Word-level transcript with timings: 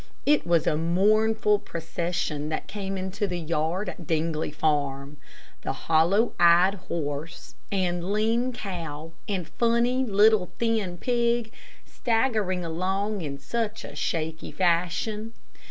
It 0.25 0.47
was 0.47 0.65
a 0.65 0.75
mournful 0.75 1.59
procession 1.59 2.49
that 2.49 2.65
came 2.65 2.97
into 2.97 3.27
the 3.27 3.39
yard 3.39 3.87
at 3.87 4.07
Dingley 4.07 4.49
Farm. 4.49 5.17
The 5.61 5.73
hollow 5.73 6.33
eyed 6.39 6.73
horse, 6.73 7.53
and 7.71 8.11
lean 8.11 8.51
cow, 8.51 9.11
and 9.29 9.47
funny, 9.47 10.03
little 10.03 10.49
thin 10.57 10.97
pig, 10.97 11.51
staggering 11.85 12.65
along 12.65 13.21
in 13.21 13.37
such 13.37 13.83
a 13.85 13.95
shaky 13.95 14.51
fashion. 14.51 15.33